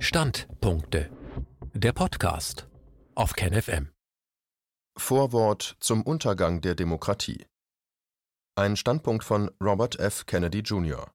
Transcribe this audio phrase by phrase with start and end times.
[0.00, 1.10] Standpunkte.
[1.74, 2.68] Der Podcast
[3.16, 3.88] auf KenFM.
[4.96, 7.46] Vorwort zum Untergang der Demokratie.
[8.54, 10.24] Ein Standpunkt von Robert F.
[10.26, 11.10] Kennedy Jr.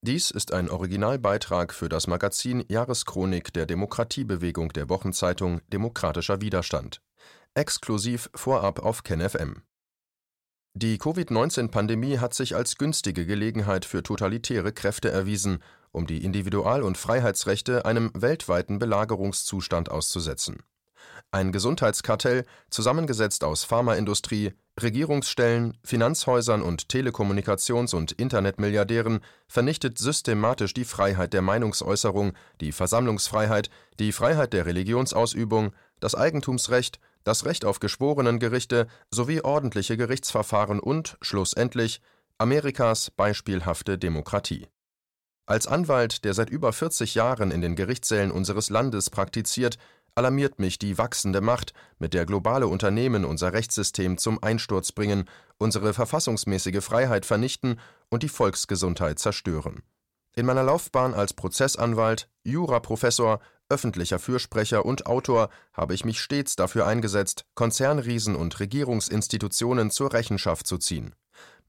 [0.00, 7.02] Dies ist ein Originalbeitrag für das Magazin Jahreschronik der Demokratiebewegung der Wochenzeitung Demokratischer Widerstand.
[7.54, 9.62] Exklusiv vorab auf KenFM.
[10.74, 15.62] Die Covid-19-Pandemie hat sich als günstige Gelegenheit für totalitäre Kräfte erwiesen,
[15.92, 20.62] um die Individual- und Freiheitsrechte einem weltweiten Belagerungszustand auszusetzen.
[21.32, 31.32] Ein Gesundheitskartell, zusammengesetzt aus Pharmaindustrie, Regierungsstellen, Finanzhäusern und Telekommunikations- und Internetmilliardären, vernichtet systematisch die Freiheit
[31.32, 39.42] der Meinungsäußerung, die Versammlungsfreiheit, die Freiheit der Religionsausübung, das Eigentumsrecht, das Recht auf Geschworenengerichte sowie
[39.42, 42.00] ordentliche Gerichtsverfahren und, schlussendlich,
[42.38, 44.66] Amerikas beispielhafte Demokratie
[45.50, 49.78] als Anwalt, der seit über 40 Jahren in den Gerichtssälen unseres Landes praktiziert,
[50.14, 55.92] alarmiert mich die wachsende Macht, mit der globale Unternehmen unser Rechtssystem zum Einsturz bringen, unsere
[55.92, 57.80] verfassungsmäßige Freiheit vernichten
[58.10, 59.82] und die Volksgesundheit zerstören.
[60.36, 66.86] In meiner Laufbahn als Prozessanwalt, Juraprofessor, öffentlicher Fürsprecher und Autor habe ich mich stets dafür
[66.86, 71.14] eingesetzt, Konzernriesen und Regierungsinstitutionen zur Rechenschaft zu ziehen.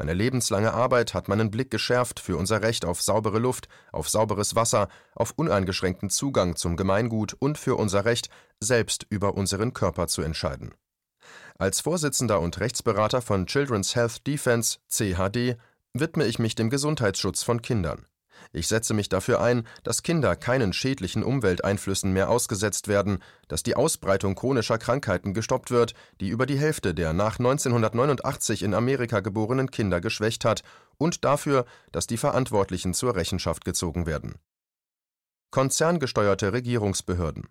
[0.00, 4.54] Meine lebenslange Arbeit hat meinen Blick geschärft für unser Recht auf saubere Luft, auf sauberes
[4.54, 10.22] Wasser, auf uneingeschränkten Zugang zum Gemeingut und für unser Recht, selbst über unseren Körper zu
[10.22, 10.72] entscheiden.
[11.58, 15.58] Als Vorsitzender und Rechtsberater von Children's Health Defense CHD
[15.92, 18.06] widme ich mich dem Gesundheitsschutz von Kindern.
[18.52, 23.76] Ich setze mich dafür ein, dass Kinder keinen schädlichen Umwelteinflüssen mehr ausgesetzt werden, dass die
[23.76, 29.70] Ausbreitung chronischer Krankheiten gestoppt wird, die über die Hälfte der nach 1989 in Amerika geborenen
[29.70, 30.62] Kinder geschwächt hat,
[30.98, 34.34] und dafür, dass die Verantwortlichen zur Rechenschaft gezogen werden.
[35.50, 37.48] Konzerngesteuerte Regierungsbehörden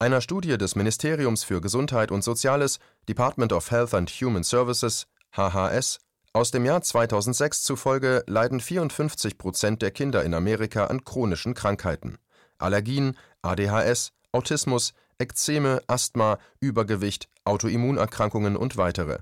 [0.00, 5.06] einer Studie des Ministeriums für Gesundheit und Soziales, Department of Health and Human Services,
[5.36, 5.98] HHS,
[6.32, 12.18] aus dem Jahr 2006 zufolge leiden 54 Prozent der Kinder in Amerika an chronischen Krankheiten
[12.58, 19.18] (Allergien, ADHS, Autismus, Ekzeme, Asthma, Übergewicht, Autoimmunerkrankungen und weitere).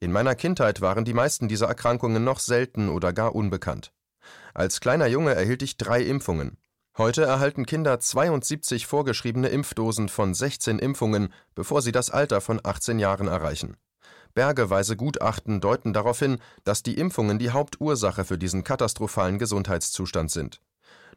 [0.00, 3.92] In meiner Kindheit waren die meisten dieser Erkrankungen noch selten oder gar unbekannt.
[4.52, 6.56] Als kleiner Junge erhielt ich drei Impfungen.
[6.98, 12.98] Heute erhalten Kinder 72 vorgeschriebene Impfdosen von 16 Impfungen, bevor sie das Alter von 18
[12.98, 13.76] Jahren erreichen
[14.34, 20.60] Bergeweise Gutachten deuten darauf hin, dass die Impfungen die Hauptursache für diesen katastrophalen Gesundheitszustand sind.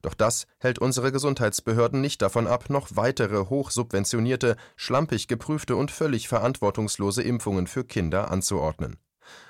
[0.02, 6.28] Doch das hält unsere Gesundheitsbehörden nicht davon ab, noch weitere hochsubventionierte, schlampig geprüfte und völlig
[6.28, 8.98] verantwortungslose Impfungen für Kinder anzuordnen.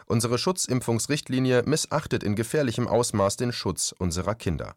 [0.05, 4.75] Unsere Schutzimpfungsrichtlinie missachtet in gefährlichem Ausmaß den Schutz unserer Kinder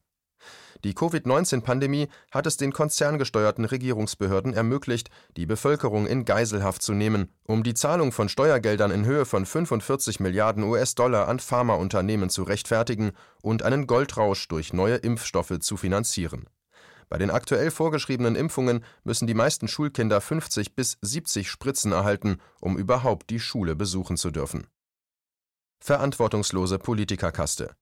[0.85, 7.63] die Covid-19-Pandemie hat es den konzerngesteuerten Regierungsbehörden ermöglicht, die Bevölkerung in Geiselhaft zu nehmen, um
[7.63, 13.63] die Zahlung von Steuergeldern in Höhe von 45 Milliarden US-Dollar an Pharmaunternehmen zu rechtfertigen und
[13.63, 16.49] einen Goldrausch durch neue Impfstoffe zu finanzieren.
[17.09, 22.77] Bei den aktuell vorgeschriebenen Impfungen müssen die meisten Schulkinder 50 bis 70 Spritzen erhalten, um
[22.77, 24.67] überhaupt die Schule besuchen zu dürfen.
[25.79, 27.77] Verantwortungslose Politikerkaste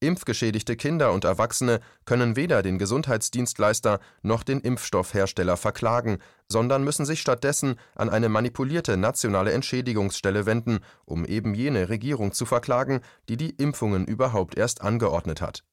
[0.00, 6.18] Impfgeschädigte Kinder und Erwachsene können weder den Gesundheitsdienstleister noch den Impfstoffhersteller verklagen,
[6.48, 12.46] sondern müssen sich stattdessen an eine manipulierte nationale Entschädigungsstelle wenden, um eben jene Regierung zu
[12.46, 15.64] verklagen, die die Impfungen überhaupt erst angeordnet hat.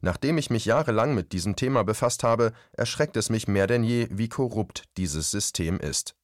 [0.00, 4.08] Nachdem ich mich jahrelang mit diesem Thema befasst habe, erschreckt es mich mehr denn je,
[4.10, 6.17] wie korrupt dieses System ist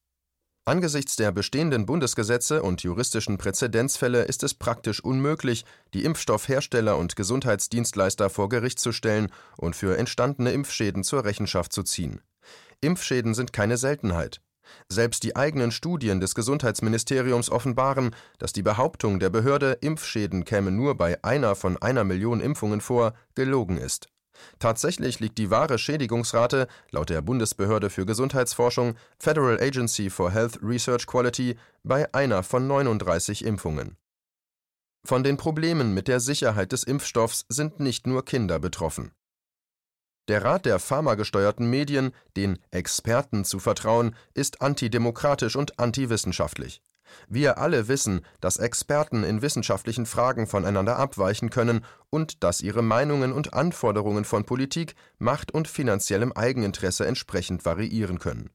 [0.67, 8.31] Angesichts der bestehenden Bundesgesetze und juristischen Präzedenzfälle ist es praktisch unmöglich, die Impfstoffhersteller und Gesundheitsdienstleister
[8.31, 12.19] vor Gericht zu stellen und für entstandene Impfschäden zur Rechenschaft zu ziehen.
[12.81, 14.41] Impfschäden sind keine Seltenheit.
[14.89, 20.95] Selbst die eigenen Studien des Gesundheitsministeriums offenbaren, dass die Behauptung der Behörde, Impfschäden kämen nur
[20.95, 24.07] bei einer von einer Million Impfungen vor, gelogen ist
[24.59, 31.07] Tatsächlich liegt die wahre Schädigungsrate laut der Bundesbehörde für Gesundheitsforschung Federal Agency for Health Research
[31.07, 33.97] Quality bei einer von 39 Impfungen.
[35.05, 39.11] Von den Problemen mit der Sicherheit des Impfstoffs sind nicht nur Kinder betroffen.
[40.27, 46.81] Der Rat der pharmagesteuerten Medien, den Experten zu vertrauen, ist antidemokratisch und antiwissenschaftlich
[47.27, 53.31] wir alle wissen, dass Experten in wissenschaftlichen Fragen voneinander abweichen können und dass ihre Meinungen
[53.31, 58.49] und Anforderungen von Politik, Macht und finanziellem Eigeninteresse entsprechend variieren können.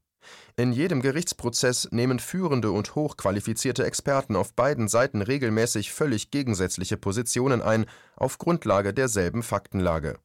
[0.57, 7.63] In jedem Gerichtsprozess nehmen führende und hochqualifizierte Experten auf beiden Seiten regelmäßig völlig gegensätzliche Positionen
[7.63, 7.87] ein,
[8.17, 10.19] auf Grundlage derselben Faktenlage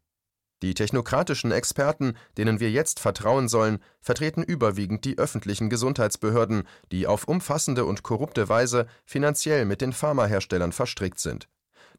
[0.61, 7.27] Die technokratischen Experten, denen wir jetzt vertrauen sollen, vertreten überwiegend die öffentlichen Gesundheitsbehörden, die auf
[7.27, 11.49] umfassende und korrupte Weise finanziell mit den Pharmaherstellern verstrickt sind.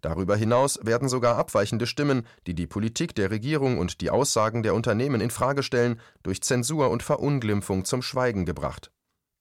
[0.00, 4.74] Darüber hinaus werden sogar abweichende Stimmen, die die Politik der Regierung und die Aussagen der
[4.74, 8.90] Unternehmen in Frage stellen, durch Zensur und Verunglimpfung zum Schweigen gebracht.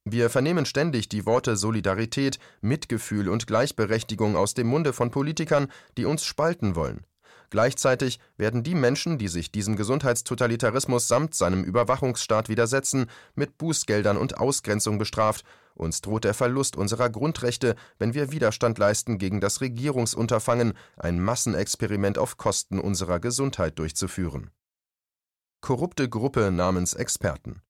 [0.04, 6.04] Wir vernehmen ständig die Worte Solidarität, Mitgefühl und Gleichberechtigung aus dem Munde von Politikern, die
[6.04, 7.04] uns spalten wollen.
[7.50, 14.38] Gleichzeitig werden die Menschen, die sich diesem Gesundheitstotalitarismus samt seinem Überwachungsstaat widersetzen, mit Bußgeldern und
[14.38, 15.44] Ausgrenzung bestraft.
[15.74, 22.18] Uns droht der Verlust unserer Grundrechte, wenn wir Widerstand leisten gegen das Regierungsunterfangen, ein Massenexperiment
[22.18, 24.50] auf Kosten unserer Gesundheit durchzuführen.
[25.60, 27.62] Korrupte Gruppe namens Experten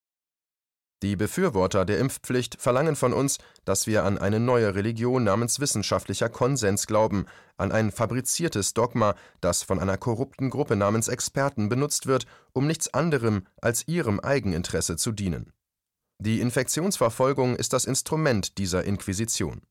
[1.03, 6.29] die Befürworter der Impfpflicht verlangen von uns, dass wir an eine neue Religion namens wissenschaftlicher
[6.29, 7.27] Konsens glauben,
[7.59, 12.93] an ein fabriziertes Dogma, das von einer korrupten Gruppe namens Experten benutzt wird, um nichts
[12.93, 15.53] anderem als ihrem Eigeninteresse zu dienen.
[16.19, 19.63] Die Infektionsverfolgung ist das Instrument dieser Inquisition.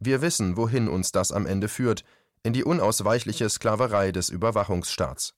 [0.00, 2.02] Wir wissen, wohin uns das am Ende führt,
[2.42, 5.34] in die unausweichliche Sklaverei des Überwachungsstaats.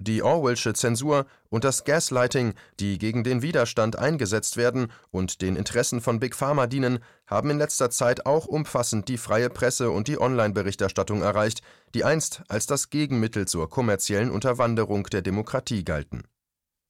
[0.00, 6.00] Die Orwellsche Zensur und das Gaslighting, die gegen den Widerstand eingesetzt werden und den Interessen
[6.00, 10.20] von Big Pharma dienen, haben in letzter Zeit auch umfassend die freie Presse und die
[10.20, 11.62] Online-Berichterstattung erreicht,
[11.94, 16.24] die einst als das Gegenmittel zur kommerziellen Unterwanderung der Demokratie galten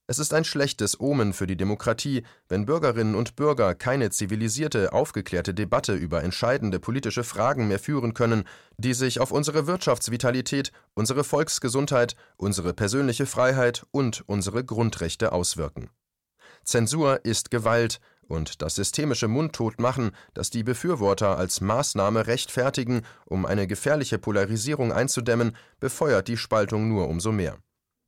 [0.06, 5.54] es ist ein schlechtes Omen für die Demokratie, wenn Bürgerinnen und Bürger keine zivilisierte, aufgeklärte
[5.54, 8.44] Debatte über entscheidende politische Fragen mehr führen können,
[8.76, 15.88] die sich auf unsere Wirtschaftsvitalität, unsere Volksgesundheit, unsere persönliche Freiheit und unsere Grundrechte auswirken.
[16.64, 23.66] Zensur ist Gewalt, und das systemische Mundtotmachen, das die Befürworter als Maßnahme rechtfertigen, um eine
[23.66, 27.58] gefährliche Polarisierung einzudämmen, befeuert die Spaltung nur umso mehr.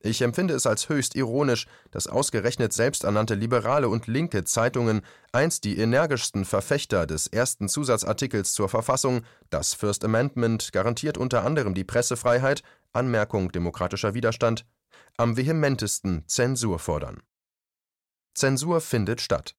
[0.01, 5.03] Ich empfinde es als höchst ironisch, dass ausgerechnet selbsternannte liberale und linke Zeitungen,
[5.33, 11.75] einst die energischsten Verfechter des ersten Zusatzartikels zur Verfassung, das First Amendment garantiert unter anderem
[11.75, 12.63] die Pressefreiheit,
[12.93, 14.67] Anmerkung demokratischer Widerstand,
[15.17, 17.23] am vehementesten Zensur fordern.
[18.35, 19.57] Zensur findet statt.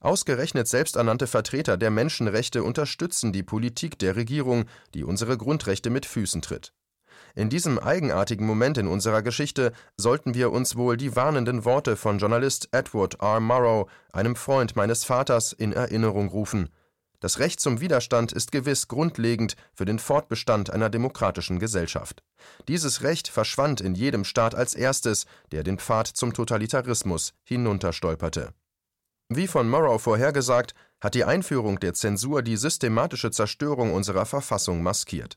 [0.00, 6.42] Ausgerechnet selbsternannte Vertreter der Menschenrechte unterstützen die Politik der Regierung, die unsere Grundrechte mit Füßen
[6.42, 6.72] tritt.
[7.36, 12.18] In diesem eigenartigen Moment in unserer Geschichte sollten wir uns wohl die warnenden Worte von
[12.18, 13.40] Journalist Edward R.
[13.40, 16.70] Murrow, einem Freund meines Vaters, in Erinnerung rufen.
[17.20, 22.22] Das Recht zum Widerstand ist gewiss grundlegend für den Fortbestand einer demokratischen Gesellschaft.
[22.68, 28.54] Dieses Recht verschwand in jedem Staat als erstes, der den Pfad zum Totalitarismus hinunterstolperte.
[29.28, 35.36] Wie von Morrow vorhergesagt, hat die Einführung der Zensur die systematische Zerstörung unserer Verfassung maskiert.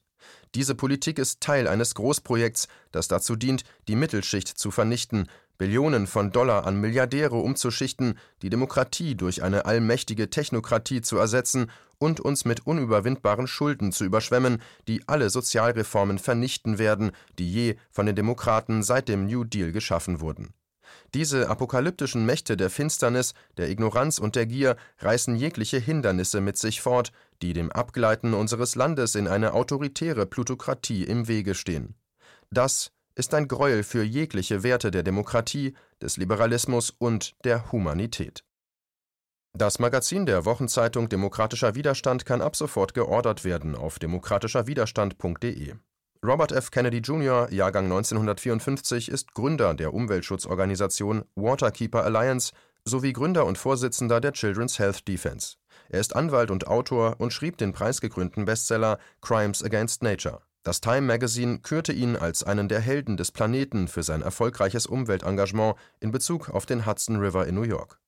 [0.56, 5.28] Diese Politik ist Teil eines Großprojekts, das dazu dient, die Mittelschicht zu vernichten,
[5.60, 12.22] Billionen von Dollar an Milliardäre umzuschichten, die Demokratie durch eine allmächtige Technokratie zu ersetzen und
[12.22, 18.16] uns mit unüberwindbaren Schulden zu überschwemmen, die alle Sozialreformen vernichten werden, die je von den
[18.16, 20.54] Demokraten seit dem New Deal geschaffen wurden.
[21.14, 26.82] Diese apokalyptischen Mächte der Finsternis, der Ignoranz und der Gier reißen jegliche Hindernisse mit sich
[26.82, 31.96] fort, die dem Abgleiten unseres Landes in eine autoritäre Plutokratie im Wege stehen.
[32.52, 38.44] Das ist ein Greuel für jegliche Werte der Demokratie, des Liberalismus und der Humanität.
[39.54, 45.76] Das Magazin der Wochenzeitung Demokratischer Widerstand kann ab sofort geordert werden auf demokratischerwiderstand.de.
[46.24, 46.72] Robert F.
[46.72, 52.54] Kennedy Jr., Jahrgang 1954, ist Gründer der Umweltschutzorganisation Waterkeeper Alliance
[52.86, 55.56] sowie Gründer und Vorsitzender der Children's Health Defense.
[55.90, 60.42] Er ist Anwalt und Autor und schrieb den preisgekrönten Bestseller Crimes Against Nature.
[60.64, 65.76] Das Time Magazine kürte ihn als einen der Helden des Planeten für sein erfolgreiches Umweltengagement
[66.00, 68.00] in Bezug auf den Hudson River in New York.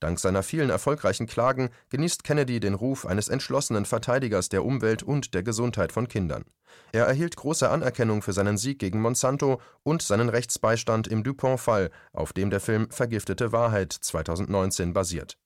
[0.00, 5.34] Dank seiner vielen erfolgreichen Klagen genießt Kennedy den Ruf eines entschlossenen Verteidigers der Umwelt und
[5.34, 6.44] der Gesundheit von Kindern.
[6.92, 12.32] Er erhielt große Anerkennung für seinen Sieg gegen Monsanto und seinen Rechtsbeistand im Dupont-Fall, auf
[12.32, 15.38] dem der Film Vergiftete Wahrheit 2019 basiert.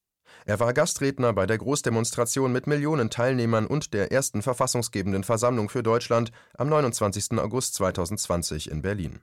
[0.44, 5.82] Er war Gastredner bei der Großdemonstration mit Millionen Teilnehmern und der ersten verfassungsgebenden Versammlung für
[5.82, 7.38] Deutschland am 29.
[7.38, 9.20] August 2020 in Berlin